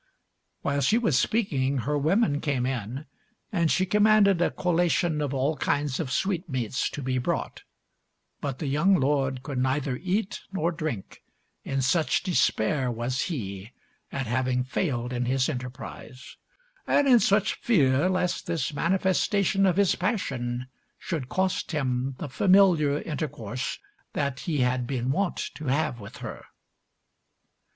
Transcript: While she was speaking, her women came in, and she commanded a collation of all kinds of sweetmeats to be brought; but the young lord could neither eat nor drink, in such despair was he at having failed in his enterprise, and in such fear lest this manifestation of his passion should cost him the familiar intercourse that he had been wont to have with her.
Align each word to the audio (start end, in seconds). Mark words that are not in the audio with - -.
While 0.63 0.81
she 0.81 0.97
was 0.97 1.15
speaking, 1.15 1.77
her 1.85 1.95
women 1.95 2.39
came 2.41 2.65
in, 2.65 3.05
and 3.51 3.69
she 3.69 3.85
commanded 3.85 4.41
a 4.41 4.49
collation 4.49 5.21
of 5.21 5.31
all 5.31 5.57
kinds 5.57 5.99
of 5.99 6.11
sweetmeats 6.11 6.89
to 6.89 7.03
be 7.03 7.19
brought; 7.19 7.61
but 8.39 8.57
the 8.57 8.65
young 8.65 8.95
lord 8.99 9.43
could 9.43 9.59
neither 9.59 9.97
eat 9.97 10.41
nor 10.51 10.71
drink, 10.71 11.21
in 11.63 11.83
such 11.83 12.23
despair 12.23 12.89
was 12.89 13.25
he 13.29 13.73
at 14.11 14.25
having 14.25 14.63
failed 14.63 15.13
in 15.13 15.25
his 15.25 15.47
enterprise, 15.47 16.35
and 16.87 17.07
in 17.07 17.19
such 17.19 17.53
fear 17.53 18.09
lest 18.09 18.47
this 18.47 18.73
manifestation 18.73 19.67
of 19.67 19.77
his 19.77 19.93
passion 19.93 20.65
should 20.97 21.29
cost 21.29 21.73
him 21.73 22.15
the 22.17 22.27
familiar 22.27 23.03
intercourse 23.03 23.77
that 24.13 24.39
he 24.39 24.61
had 24.61 24.87
been 24.87 25.11
wont 25.11 25.37
to 25.37 25.65
have 25.65 25.99
with 25.99 26.17
her. 26.25 26.43